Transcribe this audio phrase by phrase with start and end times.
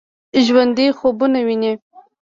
[0.45, 1.71] ژوندي خوبونه ويني